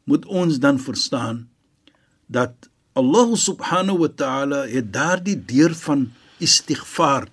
moet 0.06 0.26
ons 0.26 0.60
dan 0.62 0.80
verstaan 0.80 1.46
dat 2.26 2.70
Allah 2.96 3.36
subhanahu 3.36 4.06
wa 4.06 4.10
ta'ala 4.10 4.66
het 4.72 4.94
daardie 4.94 5.36
deur 5.36 5.76
van 5.76 6.12
istighfar, 6.40 7.28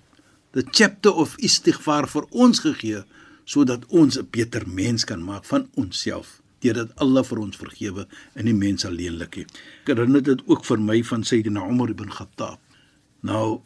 the 0.51 0.65
chapter 0.71 1.13
of 1.13 1.37
istighfar 1.37 2.07
vir 2.11 2.27
ons 2.31 2.59
gegee 2.65 3.03
sodat 3.45 3.85
ons 3.87 4.17
'n 4.17 4.27
beter 4.31 4.63
mens 4.67 5.03
kan 5.03 5.23
maak 5.23 5.45
van 5.45 5.69
onsself 5.75 6.41
deurdat 6.63 6.95
Allah 7.03 7.23
vir 7.23 7.39
ons 7.39 7.59
vergewe 7.59 8.07
en 8.35 8.45
die 8.45 8.55
mens 8.55 8.85
alleenlik. 8.85 9.43
Ek 9.83 9.91
herinner 9.91 10.23
dit 10.23 10.41
ook 10.47 10.65
vir 10.65 10.79
my 10.79 11.03
van 11.03 11.23
Sayyidina 11.23 11.67
Umar 11.67 11.89
ibn 11.89 12.09
Khattab. 12.09 12.59
Nou 13.21 13.61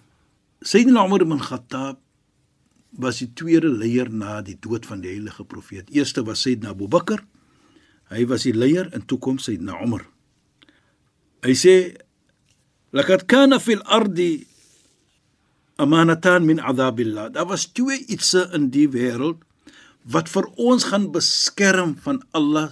Sayyidina 0.61 1.05
Umar 1.05 1.21
ibn 1.21 1.39
Khattab 1.39 1.99
was 2.97 3.19
die 3.21 3.29
tweede 3.37 3.69
leier 3.69 4.09
na 4.09 4.41
die 4.41 4.57
dood 4.59 4.85
van 4.85 5.01
die 5.01 5.13
heilige 5.13 5.45
profeet. 5.45 5.89
Eerste 5.93 6.23
was 6.25 6.41
Sayyidina 6.41 6.73
Abu 6.73 6.87
Bakr. 6.87 7.21
Hy 8.11 8.23
was 8.29 8.45
die 8.47 8.55
leier 8.55 8.87
en 8.95 9.03
toe 9.05 9.19
kom 9.19 9.39
Sayyidina 9.39 9.79
Umar. 9.83 10.05
Hy 11.43 11.55
sê 11.55 11.75
laqad 12.95 13.27
kana 13.27 13.59
fil 13.59 13.83
ardi 13.83 14.47
amanatan 15.77 16.47
min 16.47 16.59
adhabillah. 16.59 17.33
Daar 17.35 17.49
was 17.51 17.67
twee 17.71 18.05
ietsie 18.07 18.47
in 18.55 18.71
die 18.73 18.87
wêreld 18.89 19.43
wat 20.07 20.31
vir 20.31 20.47
ons 20.55 20.87
gaan 20.87 21.11
beskerm 21.11 21.97
van 22.03 22.23
Allah 22.31 22.71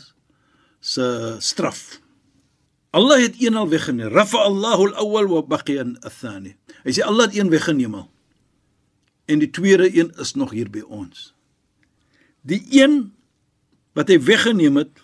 se 0.80 1.36
straf. 1.44 2.00
Allah 2.96 3.20
het 3.27 3.36
een 3.44 3.60
al 3.60 3.68
weggeneem. 3.70 4.08
Rafa 4.08 4.39
Allahu 4.48 4.92
al-awwal 4.94 5.27
wa 5.27 5.42
baqiya 5.44 5.84
al-thani. 5.84 6.56
Hy 6.88 6.92
sê 6.96 7.04
Allah 7.04 7.27
het 7.27 7.36
een 7.36 7.51
weggeneem 7.51 7.96
al. 7.96 8.08
En 9.27 9.42
die 9.42 9.51
tweede 9.51 9.89
een 9.92 10.13
is 10.22 10.36
nog 10.39 10.54
hier 10.56 10.70
by 10.72 10.86
ons. 10.88 11.34
Die 12.46 12.62
een 12.72 13.12
wat 13.98 14.08
hy 14.08 14.20
weggeneem 14.22 14.80
het 14.80 15.01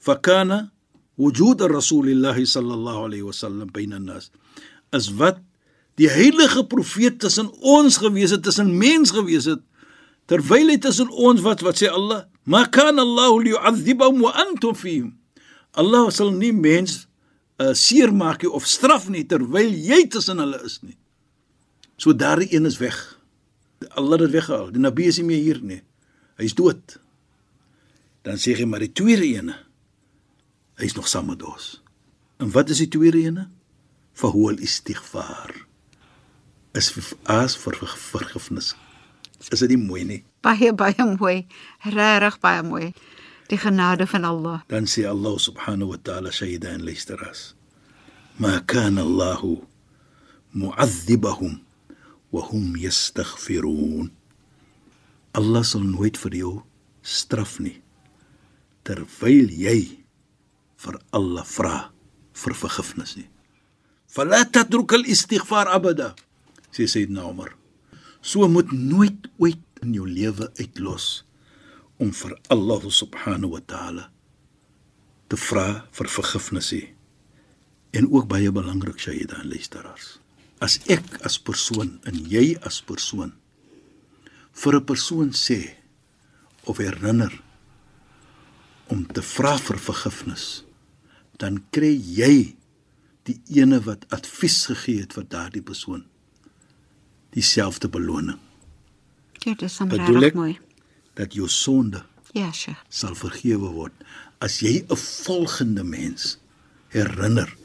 fakana 0.00 0.70
wujud 1.20 1.60
ar-rasulillah 1.62 2.36
sallallahu 2.36 3.06
alayhi 3.08 3.26
wasallam 3.30 3.68
baina 3.72 3.98
nas 4.00 4.30
is 4.96 5.12
wat 5.20 5.38
die 6.00 6.08
heilige 6.08 6.64
profeet 6.64 7.20
tussen 7.20 7.50
ons 7.60 8.00
gewees 8.00 8.32
het 8.32 8.42
tussen 8.42 8.72
mens 8.78 9.12
gewees 9.12 9.44
het 9.50 9.60
terwyl 10.30 10.72
hy 10.72 10.78
tussen 10.80 11.10
ons 11.10 11.42
wat 11.44 11.64
wat 11.66 11.80
sê 11.82 11.90
Allah 11.90 12.24
ma 12.46 12.64
kana 12.66 13.02
Allah 13.02 13.30
liyu'adhibahum 13.44 14.22
wa 14.24 14.32
antum 14.46 14.74
fihim. 14.74 15.12
Allah 15.74 16.08
sal 16.14 16.32
nie 16.34 16.52
mens 16.54 17.06
uh, 17.60 17.74
seermaak 17.74 18.46
of 18.48 18.66
straf 18.66 19.08
nie 19.10 19.26
terwyl 19.26 19.70
jy 19.70 20.06
tussen 20.10 20.40
hulle 20.42 20.62
is 20.66 20.80
nie. 20.82 20.96
So 22.00 22.14
daardie 22.16 22.48
een 22.54 22.66
is 22.66 22.78
weg. 22.80 22.96
Allah 23.92 24.16
het 24.16 24.28
dit 24.28 24.36
weggehaal. 24.38 24.70
Die 24.72 24.82
nabi 24.82 25.08
is 25.10 25.18
nie 25.20 25.28
meer 25.28 25.42
hier 25.42 25.60
nie. 25.60 25.82
Hy's 26.40 26.54
dood. 26.56 26.96
Dan 28.24 28.40
sê 28.40 28.54
hy 28.56 28.66
maar 28.68 28.84
die 28.84 28.94
tweede 28.94 29.26
ene 29.28 29.58
hy's 30.82 30.96
nog 30.96 31.08
saam 31.08 31.30
met 31.30 31.42
ons. 31.42 31.80
En 32.40 32.50
wat 32.54 32.70
is 32.72 32.80
die 32.82 32.88
tweede 32.88 33.20
ene? 33.20 33.48
Verhool 34.16 34.60
istighfar. 34.64 35.52
Is 36.76 36.92
as 37.24 37.56
vir 37.58 37.76
vergifnis. 37.76 38.74
Is 39.40 39.62
dit 39.64 39.72
nie 39.72 39.80
mooi 39.80 40.04
nie? 40.04 40.20
Baie 40.44 40.72
baie 40.72 41.06
mooi. 41.16 41.46
Regtig 41.84 42.38
baie 42.40 42.62
mooi. 42.62 42.92
Die 43.50 43.58
genade 43.58 44.06
van 44.06 44.24
Allah. 44.24 44.62
Dan 44.70 44.86
sê 44.86 45.08
Allah 45.08 45.36
subhanahu 45.38 45.96
wa 45.96 45.98
ta'ala 45.98 46.30
shaydan 46.30 46.84
listeras. 46.86 47.54
Ma 48.38 48.60
kana 48.60 49.02
Allah 49.02 49.42
mu'adhibahum 50.54 51.60
wa 52.30 52.46
hum 52.52 52.76
yastaghfirun. 52.78 54.12
Allah 55.34 55.62
sal 55.66 55.82
nooit 55.82 56.16
vir 56.20 56.40
jou 56.44 56.54
straf 57.02 57.58
nie 57.60 57.80
terwyl 58.84 59.50
jy 59.52 59.99
vir 60.80 61.00
Allah 61.12 61.44
vra 61.44 61.76
vir 62.40 62.54
vergifnis 62.56 63.16
nie. 63.18 63.28
Fala 64.10 64.44
tatruk 64.44 64.94
al-istighfar 64.96 65.70
abada. 65.70 66.14
Sê 66.74 66.86
Sayyidina 66.88 67.26
Umar. 67.28 67.54
So 68.22 68.48
moet 68.48 68.72
nooit 68.72 69.28
ooit 69.38 69.82
in 69.84 69.94
jou 69.96 70.06
lewe 70.08 70.50
uitlos 70.60 71.22
om 72.00 72.12
vir 72.16 72.36
Allah 72.52 72.88
subhanahu 72.88 73.54
wa 73.56 73.62
ta'ala 73.64 74.08
te 75.30 75.38
vra 75.38 75.84
vir 75.94 76.08
vergifnis 76.10 76.72
nie. 76.74 76.88
En 77.94 78.08
ook 78.10 78.26
baie 78.30 78.50
belangrik 78.50 78.98
Shayyida 78.98 79.42
en 79.42 79.50
luisteraars. 79.50 80.18
As 80.60 80.78
ek 80.90 81.20
as 81.26 81.38
persoon 81.38 81.98
en 82.08 82.18
jy 82.28 82.56
as 82.66 82.80
persoon 82.82 83.32
vir 84.60 84.74
'n 84.76 84.84
persoon 84.84 85.30
sê 85.32 85.76
of 86.66 86.78
herinner 86.78 87.32
om 88.88 89.06
te 89.06 89.22
vra 89.22 89.56
vir 89.56 89.78
vergifnis 89.78 90.64
dan 91.40 91.62
kry 91.74 91.94
jy 91.96 92.54
die 93.28 93.38
ene 93.60 93.80
wat 93.86 94.06
advies 94.14 94.66
gegee 94.70 95.04
het 95.04 95.16
vir 95.16 95.26
daardie 95.28 95.64
persoon 95.64 96.04
dieselfde 97.34 97.88
beloning. 97.88 98.38
Ja, 99.44 99.54
dit 99.54 99.62
is 99.62 99.78
regtig 99.78 100.34
mooi. 100.34 100.58
Dat 101.14 101.34
jou 101.34 101.48
sonde 101.48 102.02
ja, 102.32 102.50
Sheikh 102.52 102.78
sal 102.88 103.16
vergewe 103.18 103.70
word 103.74 103.94
as 104.38 104.60
jy 104.60 104.84
'n 104.88 104.96
volgende 104.96 105.84
mens 105.84 106.38
herinner 106.88 107.56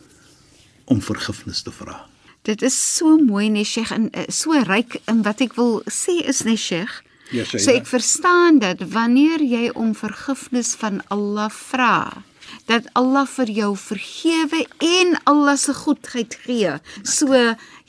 om 0.86 1.02
vergifnis 1.02 1.62
te 1.62 1.72
vra. 1.72 2.08
Dit 2.42 2.62
is 2.62 2.96
so 2.96 3.18
mooi 3.18 3.50
nee 3.50 3.64
Sheikh 3.64 3.92
en 3.92 4.12
eh, 4.12 4.30
so 4.30 4.52
ryk 4.52 5.02
in 5.08 5.24
wat 5.24 5.42
ek 5.42 5.56
wil 5.56 5.82
sê 5.90 6.22
is 6.26 6.44
nee 6.44 6.58
Sheikh. 6.58 7.04
Ja, 7.32 7.44
sê 7.44 7.60
so 7.60 7.72
ek 7.72 7.88
verstaan 7.88 8.60
dat 8.60 8.82
wanneer 8.94 9.42
jy 9.42 9.70
om 9.74 9.96
vergifnis 9.96 10.76
van 10.76 11.02
Allah 11.10 11.50
vra, 11.50 12.24
dat 12.66 12.88
Allah 12.98 13.26
vir 13.30 13.52
jou 13.54 13.72
vergewe 13.78 14.64
en 14.82 15.14
Allah 15.30 15.58
se 15.58 15.74
goedheid 15.74 16.38
gee. 16.46 16.74
So 17.04 17.30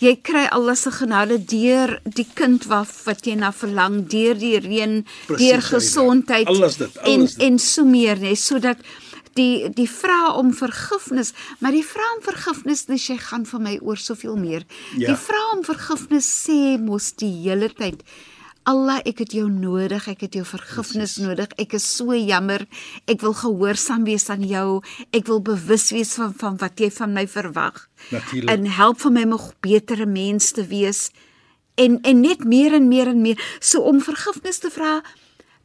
jy 0.02 0.12
kry 0.20 0.44
Allah 0.52 0.76
se 0.76 0.92
genade 0.92 1.38
deur 1.48 1.96
die 2.04 2.26
kind 2.36 2.68
wat 2.68 2.92
wat 3.06 3.24
jy 3.26 3.38
na 3.40 3.52
verlang, 3.56 4.02
deur 4.12 4.36
die 4.36 4.58
reën, 4.60 5.00
deur 5.32 5.64
gesondheid 5.64 6.48
alles 6.52 6.78
dit, 6.82 6.98
alles 6.98 7.14
en 7.14 7.26
dit. 7.26 7.42
en 7.48 7.58
so 7.58 7.88
meer, 7.88 8.20
nee, 8.20 8.36
sodat 8.36 8.84
die 9.36 9.68
die 9.72 9.88
vra 9.88 10.36
om 10.36 10.52
vergifnis, 10.56 11.32
maar 11.60 11.72
die 11.76 11.84
vra 11.84 12.04
om 12.16 12.22
vergifnis 12.24 12.86
dis 12.88 13.10
jy 13.10 13.18
gaan 13.20 13.44
vir 13.48 13.64
my 13.64 13.76
oor 13.82 14.00
soveel 14.00 14.36
meer. 14.40 14.64
Ja. 14.96 15.12
Die 15.12 15.18
vra 15.20 15.42
om 15.56 15.64
vergifnis 15.64 16.28
sê 16.44 16.76
mos 16.80 17.12
die 17.20 17.32
hele 17.48 17.72
tyd 17.72 18.04
Allah, 18.66 18.98
ek 19.06 19.20
het 19.22 19.34
jou 19.36 19.46
nodig, 19.46 20.08
ek 20.10 20.24
het 20.26 20.34
jou 20.34 20.42
vergifnis 20.46 21.12
Precies. 21.14 21.22
nodig. 21.22 21.52
Ek 21.62 21.76
is 21.78 21.84
so 21.86 22.16
jammer. 22.18 22.64
Ek 23.06 23.20
wil 23.22 23.36
gehoorsaam 23.38 24.02
wees 24.08 24.26
aan 24.32 24.42
jou. 24.42 24.80
Ek 25.14 25.28
wil 25.30 25.38
bewus 25.40 25.92
wees 25.94 26.16
van 26.18 26.34
van 26.34 26.56
wat 26.58 26.82
jy 26.82 26.90
van 26.90 27.14
my 27.14 27.28
verwag. 27.30 27.84
Natuurlik. 28.10 28.50
En 28.50 28.66
help 28.66 29.00
vir 29.04 29.12
my 29.12 29.22
om 29.22 29.34
'n 29.34 29.52
betere 29.60 30.06
mens 30.06 30.50
te 30.50 30.66
wees. 30.66 31.10
En 31.76 32.00
en 32.02 32.20
net 32.20 32.44
meer 32.44 32.74
en 32.74 32.88
meer 32.88 33.06
en 33.06 33.20
meer. 33.20 33.38
So 33.60 33.80
om 33.80 34.00
vergifnis 34.00 34.58
te 34.58 34.70
vra 34.70 35.02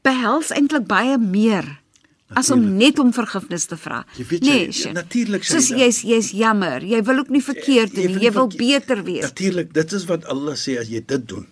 behels 0.01 0.51
eintlik 0.51 0.85
baie 0.85 1.17
meer. 1.17 1.65
Natuurlik. 1.65 2.37
As 2.37 2.51
om 2.51 2.77
net 2.77 2.99
om 2.99 3.13
vergifnis 3.13 3.65
te 3.65 3.77
vra. 3.77 4.05
Nee, 4.39 4.69
ja, 4.71 4.91
natuurlik. 4.91 5.43
Soos 5.43 5.67
jy's 5.67 6.01
jy's 6.01 6.31
jammer. 6.31 6.83
Jy 6.83 7.01
wil 7.03 7.17
ook 7.17 7.29
nie 7.29 7.43
verkeerd 7.43 7.95
doen 7.95 8.05
nie. 8.05 8.13
Jy, 8.13 8.21
jy 8.21 8.31
wil 8.31 8.47
beter 8.47 9.03
wees. 9.03 9.21
Natuurlik, 9.21 9.73
dit 9.73 9.91
is 9.91 10.05
wat 10.05 10.25
Allah 10.25 10.55
sê 10.55 10.77
as 10.79 10.87
jy 10.87 11.03
dit 11.05 11.27
doen. 11.27 11.47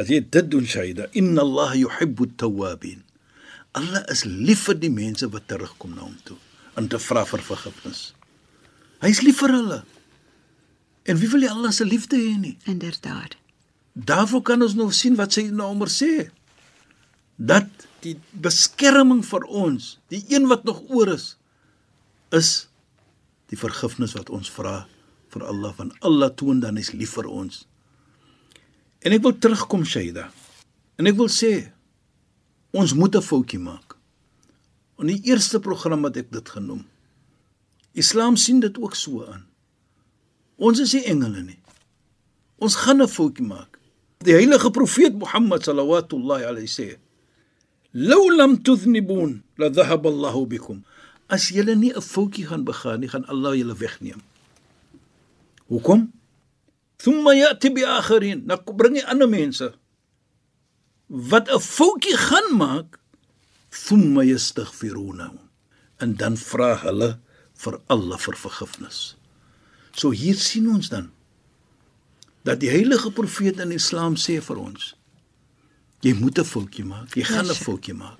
As 0.00 0.08
jy 0.08 0.22
dit 0.24 0.46
doen, 0.48 0.64
Shaida, 0.64 1.10
inna 1.12 1.44
Allah 1.44 1.74
yuhibbu 1.76 2.30
at-tawwabin. 2.30 3.02
Allah 3.76 4.00
is 4.08 4.24
lief 4.24 4.64
vir 4.68 4.78
die 4.80 4.90
mense 4.90 5.28
wat 5.34 5.46
terugkom 5.50 5.92
na 5.94 6.06
hom 6.06 6.16
toe 6.26 6.38
en 6.80 6.88
te 6.88 6.98
vra 7.02 7.26
vir 7.28 7.42
vergifnis. 7.44 8.00
Hy 9.04 9.10
is 9.12 9.20
lief 9.26 9.40
vir 9.42 9.52
hulle. 9.54 9.78
En 11.10 11.18
wie 11.20 11.28
wil 11.32 11.44
jy 11.44 11.50
Allah 11.52 11.72
se 11.74 11.84
liefde 11.84 12.18
hê 12.18 12.32
nie? 12.38 12.56
Inderdaad. 12.70 13.36
Daarvoor 13.94 14.42
kan 14.46 14.64
ons 14.64 14.76
nou 14.78 14.88
sien 14.94 15.18
wat 15.18 15.36
sy 15.36 15.48
nou 15.52 15.68
oor 15.74 15.92
sê. 15.92 16.30
Dat 17.36 17.68
die 18.04 18.16
beskerming 18.32 19.20
vir 19.26 19.44
ons, 19.46 19.96
die 20.12 20.22
een 20.32 20.48
wat 20.48 20.64
nog 20.68 20.80
oor 20.88 21.12
is, 21.12 21.34
is 22.32 22.70
die 23.52 23.58
vergifnis 23.58 24.14
wat 24.16 24.30
ons 24.32 24.50
vra 24.52 24.84
vir 25.34 25.44
Allah 25.46 25.74
van 25.76 25.92
Allah 26.06 26.30
toon 26.32 26.62
dan 26.62 26.78
is 26.80 26.94
lief 26.96 27.16
vir 27.18 27.28
ons. 27.28 27.64
En 29.00 29.12
ek 29.16 29.22
wil 29.24 29.36
terugkom 29.38 29.84
Shaida. 29.88 30.28
En 31.00 31.08
ek 31.08 31.16
wil 31.16 31.30
sê 31.32 31.72
ons 32.76 32.92
moet 32.94 33.16
'n 33.16 33.22
foutjie 33.24 33.58
maak. 33.58 33.96
In 35.00 35.06
die 35.06 35.20
eerste 35.24 35.60
program 35.60 36.02
wat 36.02 36.16
ek 36.16 36.30
dit 36.30 36.48
genoem. 36.48 36.84
Islam 37.92 38.36
sien 38.36 38.60
dit 38.60 38.78
ook 38.78 38.94
so 38.94 39.24
aan. 39.24 39.46
Ons 40.56 40.78
is 40.78 40.92
nie 40.92 41.04
engele 41.04 41.42
nie. 41.42 41.58
Ons 42.58 42.76
gaan 42.76 43.00
'n 43.02 43.08
foutjie 43.08 43.46
maak. 43.46 43.80
Die 44.18 44.34
heilige 44.34 44.70
profeet 44.70 45.16
Mohammed 45.16 45.64
sallallahu 45.64 46.44
alayhi 46.44 46.68
sê: 46.68 46.98
"Law 47.92 48.36
lam 48.36 48.62
tudhnibun 48.62 49.42
la 49.56 49.68
dhahaba 49.68 50.08
Allahu 50.08 50.46
bikum." 50.46 50.84
As 51.26 51.48
julle 51.48 51.74
nie 51.74 51.92
'n 51.94 52.02
foutjie 52.02 52.46
gaan 52.46 52.64
begaan 52.64 53.00
nie, 53.00 53.08
gaan 53.08 53.24
Allah 53.26 53.56
julle 53.56 53.74
wegneem. 53.74 54.20
Hoekom? 55.68 56.12
Thumma 57.00 57.34
ya'ti 57.34 57.70
bi 57.72 57.84
akharin. 57.84 58.44
Nou 58.46 58.60
bring 58.76 58.98
jy 58.98 59.04
ander 59.08 59.28
mense 59.28 59.72
wat 61.10 61.48
'n 61.50 61.58
foutjie 61.58 62.16
gaan 62.16 62.56
maak, 62.56 63.00
thumma 63.70 64.22
yastaghfiruna. 64.22 65.32
En 65.98 66.14
dan 66.16 66.36
vra 66.36 66.76
hulle 66.86 67.18
vir 67.54 67.80
Allah 67.86 68.18
vir 68.18 68.36
vergifnis. 68.36 69.16
So 69.92 70.10
hier 70.10 70.38
sien 70.38 70.70
ons 70.70 70.88
dan 70.88 71.10
dat 72.44 72.60
die 72.60 72.70
heilige 72.70 73.10
profeet 73.10 73.58
in 73.60 73.72
Islam 73.72 74.16
sê 74.16 74.40
vir 74.40 74.56
ons 74.56 74.94
jy 76.00 76.14
moet 76.14 76.38
'n 76.38 76.44
foutjie 76.44 76.84
maak, 76.84 77.16
jy 77.16 77.24
gaan 77.24 77.50
'n 77.50 77.54
foutjie 77.66 77.94
maak. 77.94 78.18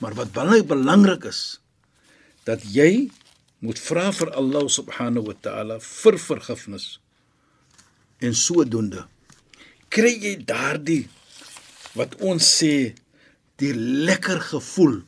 Maar 0.00 0.14
wat 0.14 0.32
baie 0.32 0.64
belangrik 0.64 1.24
is 1.24 1.60
dat 2.44 2.62
jy 2.62 3.10
moet 3.58 3.78
vra 3.78 4.12
vir 4.12 4.30
Allah 4.30 4.68
subhanahu 4.68 5.26
wa 5.26 5.34
ta'ala 5.40 5.80
vir 5.80 6.18
vergifnis. 6.18 6.98
En 8.24 8.34
sodoende 8.34 9.06
kry 9.92 10.12
jy 10.20 10.34
daardie 10.44 11.06
wat 11.96 12.16
ons 12.20 12.44
sê 12.58 12.94
die 13.58 13.72
lekker 13.74 14.40
gevoel 14.52 15.00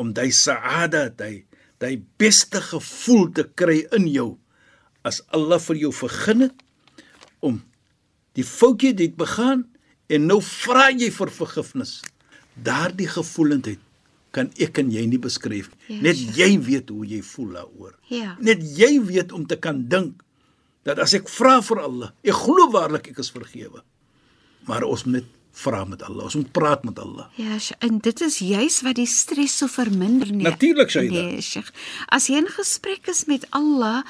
om 0.00 0.14
daai 0.16 0.30
saada, 0.32 1.08
daai 1.10 1.44
daai 1.80 2.00
beste 2.20 2.60
gevoel 2.60 3.30
te 3.36 3.46
kry 3.56 3.82
in 3.96 4.06
jou 4.10 4.30
as 5.06 5.22
Allah 5.32 5.60
vir 5.64 5.78
jou 5.86 5.92
vergun 5.96 6.46
het 6.48 6.64
om 7.40 7.60
die 8.36 8.44
foutjie 8.44 8.92
dit 8.96 9.14
begaan 9.16 9.64
en 10.10 10.26
nou 10.28 10.40
vra 10.44 10.90
jy 10.90 11.08
vir 11.14 11.30
vergifnis. 11.32 12.00
Daardie 12.60 13.08
gevoelendheid 13.08 13.80
kan 14.34 14.50
ek 14.60 14.80
en 14.82 14.90
jy 14.92 15.06
nie 15.08 15.20
beskryf 15.22 15.70
nie. 15.70 15.96
Ja, 15.96 16.00
Net 16.08 16.20
jy 16.36 16.50
weet 16.66 16.90
hoe 16.92 17.06
jy 17.08 17.20
voel 17.26 17.54
daaroor. 17.56 17.94
Ja. 18.12 18.34
Net 18.42 18.62
jy 18.76 18.92
weet 19.06 19.32
om 19.34 19.46
te 19.48 19.56
kan 19.58 19.86
dink 19.90 20.20
dat 20.88 20.98
as 21.02 21.14
ek 21.14 21.28
vra 21.28 21.58
vir 21.64 21.82
Allah, 21.84 22.12
ek 22.24 22.38
glo 22.44 22.70
waarlik 22.72 23.10
ek 23.12 23.20
is 23.22 23.30
vergewe. 23.34 23.82
Maar 24.68 24.84
ons 24.88 25.04
moet 25.08 25.26
vra 25.60 25.84
met 25.84 26.02
Allah, 26.06 26.24
ons 26.28 26.36
moet 26.38 26.50
praat 26.54 26.84
met 26.86 26.98
Allah. 27.02 27.26
Ja, 27.40 27.58
en 27.84 27.98
dit 27.98 28.20
is 28.24 28.38
juis 28.38 28.80
wat 28.86 28.96
die 29.00 29.08
stres 29.10 29.56
so 29.60 29.68
verminder 29.68 30.30
nie. 30.30 30.46
Natuurlik 30.46 30.92
sê 30.92 31.02
jy 31.04 31.10
dit. 31.10 31.24
Nee, 31.32 31.40
Sheikh. 31.44 31.72
As 32.08 32.28
jy 32.30 32.38
in 32.40 32.48
gesprek 32.48 33.10
is 33.12 33.24
met 33.28 33.46
Allah, 33.56 34.04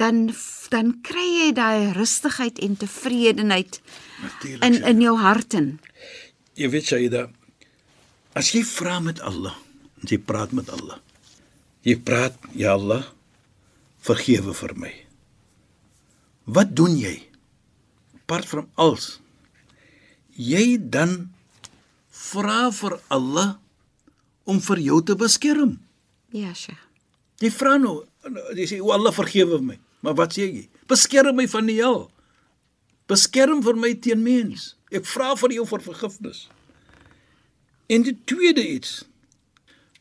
dan 0.00 0.32
dan 0.72 0.96
kry 1.06 1.26
jy 1.46 1.50
daai 1.56 1.92
rustigheid 1.96 2.58
en 2.64 2.76
tevredenheid 2.80 3.80
Natuurlik. 4.22 4.64
in 4.64 4.80
in 4.82 5.00
jou 5.04 5.14
hart 5.20 5.54
in. 5.54 5.68
Jy 6.56 6.70
weet 6.72 6.88
Shaida, 6.90 7.26
as 8.34 8.50
jy 8.56 8.64
vra 8.64 8.98
met 9.00 9.20
Allah, 9.20 9.54
jy 10.08 10.18
praat 10.18 10.52
met 10.56 10.68
Allah. 10.72 10.98
Jy 11.86 12.00
praat, 12.02 12.34
ja 12.56 12.72
Allah, 12.74 13.04
vergewe 14.02 14.52
vir 14.56 14.72
my. 14.74 14.92
Wat 16.46 16.70
doen 16.78 16.94
jy? 16.94 17.16
Apart 18.22 18.46
van 18.48 18.68
alles. 18.78 19.16
Jy 20.36 20.78
dan 20.78 21.32
vra 22.10 22.70
vir 22.70 22.98
Allah 23.10 23.56
om 24.46 24.60
vir 24.62 24.82
jou 24.84 25.00
te 25.02 25.16
beskerm. 25.18 25.76
Ja, 26.30 26.52
Sheikh. 26.54 26.82
Jy 27.42 27.50
vra 27.52 27.76
nou, 27.80 27.98
jy 28.56 28.66
sê 28.70 28.78
o 28.80 28.92
Allah 28.94 29.14
vergewe 29.14 29.58
my. 29.60 29.76
Maar 30.06 30.14
wat 30.22 30.36
sê 30.36 30.46
jy? 30.46 30.62
Beskerm 30.88 31.36
my 31.36 31.48
van 31.50 31.66
die 31.68 31.80
hel. 31.80 32.06
Beskerm 33.10 33.60
vir 33.66 33.78
my 33.78 33.92
teen 34.02 34.22
mens. 34.22 34.74
Ek 34.94 35.06
vra 35.08 35.34
vir 35.38 35.58
jou 35.58 35.66
vir 35.68 35.82
vergifnis. 35.84 36.46
En 37.90 38.06
die 38.06 38.16
tweede 38.26 38.62
iets 38.62 39.02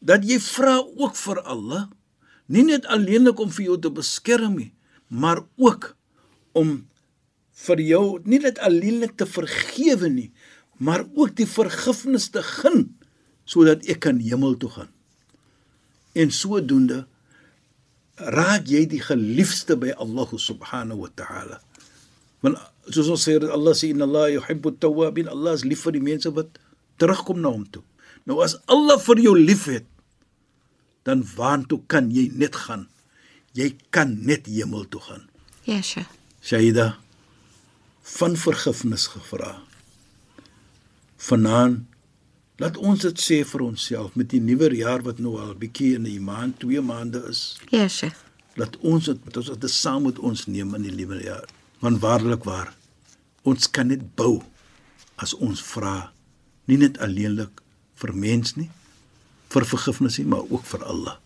dat 0.05 0.25
jy 0.25 0.37
vra 0.41 0.77
ook 0.77 1.17
vir 1.17 1.41
Allah, 1.41 1.85
nie 2.45 2.65
net 2.67 2.85
alleenlik 2.93 3.39
om 3.41 3.49
vir 3.49 3.71
jou 3.71 3.77
te 3.81 3.89
beskerm 3.89 4.59
nie, 4.59 4.71
maar 5.09 5.41
ook 5.57 5.95
om 6.55 6.77
vir 7.65 7.81
jou 7.83 8.05
nie 8.27 8.41
net 8.43 8.59
alleenlik 8.63 9.15
te 9.19 9.27
vergewe 9.29 10.09
nie, 10.11 10.29
maar 10.77 11.05
ook 11.15 11.35
die 11.39 11.47
vergifnis 11.47 12.29
te 12.33 12.43
gun 12.43 12.89
sodat 13.47 13.85
ek 13.91 14.01
kan 14.07 14.19
hemel 14.19 14.57
toe 14.59 14.71
gaan. 14.73 14.91
En 16.17 16.31
sodoende 16.33 17.05
raak 18.15 18.67
jy 18.71 18.85
die 18.89 19.03
geliefde 19.03 19.75
by 19.79 19.93
Allah 19.99 20.31
subhanahu 20.39 21.03
wa 21.05 21.11
ta'ala. 21.19 21.59
Want 22.43 22.59
soos 22.89 23.11
ons 23.11 23.25
sê 23.27 23.35
Allah 23.39 23.75
sê 23.77 23.91
inna 23.91 24.07
Allah 24.07 24.31
yuhibbu 24.35 24.73
at-tawwabin, 24.75 25.29
Allah 25.31 25.55
is 25.59 25.65
lief 25.67 25.83
vir 25.85 25.97
die 25.97 26.03
mense 26.03 26.31
wat 26.35 26.59
terugkom 27.01 27.43
na 27.43 27.51
hom 27.51 27.67
toe. 27.67 27.83
Nou 28.25 28.41
as 28.45 28.57
Allah 28.71 28.97
vir 29.03 29.21
jou 29.27 29.35
liefhet, 29.37 29.87
dan 31.05 31.21
waartoe 31.35 31.83
kan 31.91 32.09
jy 32.09 32.31
net 32.33 32.57
gaan? 32.65 32.87
Jy 33.53 33.75
kan 33.93 34.17
net 34.25 34.49
hemel 34.49 34.87
toe 34.89 35.01
gaan. 35.05 35.27
Ja, 35.69 35.81
Sheikh. 35.81 36.09
Shaida 36.45 36.91
van 38.05 38.35
vergifnis 38.37 39.07
gevra. 39.07 39.55
Vanaand 41.17 41.87
laat 42.61 42.77
ons 42.77 43.01
dit 43.01 43.21
sê 43.23 43.39
vir 43.49 43.63
onsself 43.65 44.13
met 44.13 44.29
die 44.29 44.39
nuwe 44.39 44.69
jaar 44.77 45.01
wat 45.07 45.17
nou 45.19 45.39
al 45.41 45.55
bietjie 45.57 45.95
in 45.97 46.05
'n 46.05 46.21
maand, 46.23 46.59
2 46.59 46.81
maande 46.81 47.25
is. 47.29 47.57
Ja, 47.71 47.87
Sheikh. 47.87 48.21
Laat 48.55 48.77
ons 48.77 49.05
dit 49.05 49.25
met 49.25 49.37
ons 49.37 49.49
dit 49.57 49.71
saam 49.71 50.03
met 50.03 50.19
ons 50.19 50.45
neem 50.45 50.75
in 50.75 50.81
die 50.81 50.95
nuwe 50.95 51.23
jaar. 51.23 51.49
Want 51.79 51.99
waarlik 51.99 52.43
waar 52.43 52.73
ons 53.43 53.71
kan 53.71 53.87
net 53.87 54.15
bou 54.15 54.43
as 55.15 55.33
ons 55.33 55.61
vra 55.61 56.11
nie 56.65 56.77
net 56.77 56.97
alleenlik 56.97 57.61
vir 57.95 58.13
mens 58.13 58.55
nie 58.55 58.69
vir 59.49 59.65
vergifnis 59.65 60.17
nie, 60.17 60.27
maar 60.27 60.45
ook 60.49 60.65
vir 60.65 60.83
Allah 60.83 61.17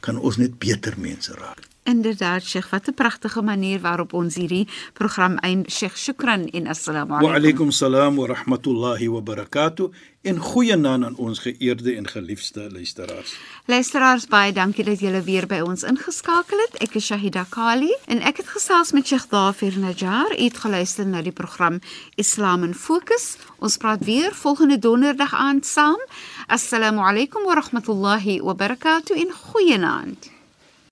kan 0.00 0.18
ons 0.18 0.36
net 0.36 0.58
beter 0.58 0.94
mense 0.98 1.32
raak. 1.32 1.68
Inderdaad, 1.84 2.42
Sheikh, 2.42 2.70
wat 2.70 2.86
'n 2.88 2.94
pragtige 2.94 3.42
manier 3.42 3.80
waarop 3.80 4.12
ons 4.12 4.34
hierdie 4.34 4.68
program 4.92 5.36
eind. 5.38 5.70
Sheikh, 5.72 5.96
shukran 5.96 6.46
en 6.50 6.66
assalamu 6.66 7.08
Wa 7.10 7.16
alaykum. 7.18 7.34
alaykum 7.36 7.70
salaam 7.70 8.16
wa 8.16 8.26
rahmatullahi 8.26 9.08
wa 9.08 9.20
barakatuh. 9.20 9.90
En 10.22 10.38
goeienaand 10.38 11.04
aan 11.04 11.16
ons 11.16 11.38
geëerde 11.38 11.96
en 11.96 12.08
geliefde 12.08 12.68
luisteraars. 12.72 13.36
Luisteraars, 13.66 14.26
baie 14.26 14.52
dankie 14.52 14.84
dat 14.84 15.00
julle 15.00 15.22
weer 15.22 15.46
by 15.46 15.60
ons 15.60 15.82
ingeskakel 15.82 16.58
het. 16.58 16.82
Ek 16.82 16.94
is 16.94 17.06
Shahida 17.06 17.44
Kali 17.48 17.94
en 18.06 18.20
ek 18.20 18.36
het 18.36 18.48
gesels 18.48 18.92
met 18.92 19.06
Sheikh 19.06 19.26
Dafir 19.28 19.78
Najjar. 19.78 20.38
U 20.38 20.42
het 20.42 20.56
geluister 20.58 21.06
na 21.06 21.22
die 21.22 21.32
program 21.32 21.78
Islam 22.14 22.62
in 22.62 22.74
Fokus. 22.74 23.36
Ons 23.58 23.76
praat 23.76 24.04
weer 24.04 24.32
volgende 24.34 24.78
donderdag 24.78 25.34
aand 25.34 25.66
saam. 25.66 25.98
Assalamu 26.46 27.00
alaykum 27.00 27.42
wa 27.44 27.54
rahmatullahi 27.54 28.40
wa 28.40 28.54
barakatuh 28.54 29.16
en 29.16 29.32
goeienaand. 29.32 30.30